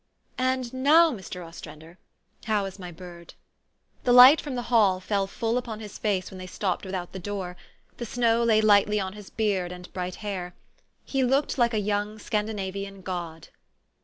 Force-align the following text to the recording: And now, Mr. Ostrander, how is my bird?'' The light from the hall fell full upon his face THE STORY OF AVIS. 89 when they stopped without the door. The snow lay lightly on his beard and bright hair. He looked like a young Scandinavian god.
And 0.39 0.73
now, 0.73 1.11
Mr. 1.11 1.45
Ostrander, 1.45 1.99
how 2.45 2.65
is 2.65 2.79
my 2.79 2.91
bird?'' 2.91 3.35
The 4.03 4.11
light 4.11 4.41
from 4.41 4.55
the 4.55 4.63
hall 4.73 4.99
fell 4.99 5.27
full 5.27 5.59
upon 5.59 5.79
his 5.79 5.99
face 5.99 6.23
THE 6.23 6.29
STORY 6.29 6.39
OF 6.41 6.41
AVIS. 6.41 6.55
89 6.55 6.71
when 6.71 6.73
they 6.73 6.81
stopped 6.81 6.85
without 6.85 7.11
the 7.11 7.19
door. 7.19 7.57
The 7.97 8.05
snow 8.07 8.43
lay 8.43 8.61
lightly 8.61 8.99
on 8.99 9.13
his 9.13 9.29
beard 9.29 9.71
and 9.71 9.93
bright 9.93 10.15
hair. 10.25 10.55
He 11.05 11.23
looked 11.23 11.59
like 11.59 11.75
a 11.75 11.79
young 11.79 12.17
Scandinavian 12.17 13.03
god. 13.03 13.49